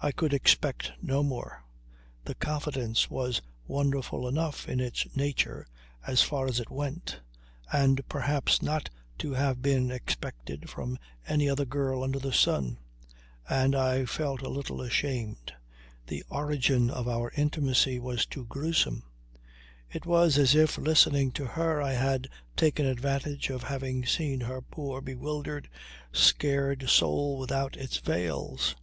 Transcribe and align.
I 0.00 0.10
could 0.10 0.32
expect 0.32 0.92
no 1.02 1.22
more. 1.22 1.66
The 2.24 2.34
confidence 2.34 3.10
was 3.10 3.42
wonderful 3.66 4.26
enough 4.26 4.66
in 4.66 4.80
its 4.80 5.06
nature 5.14 5.66
as 6.06 6.22
far 6.22 6.46
as 6.46 6.60
it 6.60 6.70
went, 6.70 7.20
and 7.70 8.00
perhaps 8.08 8.62
not 8.62 8.88
to 9.18 9.34
have 9.34 9.60
been 9.60 9.90
expected 9.90 10.70
from 10.70 10.98
any 11.28 11.46
other 11.46 11.66
girl 11.66 12.02
under 12.02 12.18
the 12.18 12.32
sun. 12.32 12.78
And 13.50 13.76
I 13.76 14.06
felt 14.06 14.40
a 14.40 14.48
little 14.48 14.80
ashamed. 14.80 15.52
The 16.06 16.24
origin 16.30 16.88
of 16.88 17.06
our 17.06 17.30
intimacy 17.36 17.98
was 17.98 18.24
too 18.24 18.46
gruesome. 18.46 19.02
It 19.92 20.06
was 20.06 20.38
as 20.38 20.54
if 20.54 20.78
listening 20.78 21.32
to 21.32 21.44
her 21.44 21.82
I 21.82 21.92
had 21.92 22.28
taken 22.56 22.86
advantage 22.86 23.50
of 23.50 23.64
having 23.64 24.06
seen 24.06 24.40
her 24.40 24.62
poor 24.62 25.02
bewildered, 25.02 25.68
scared 26.12 26.88
soul 26.88 27.36
without 27.36 27.76
its 27.76 27.98
veils. 27.98 28.74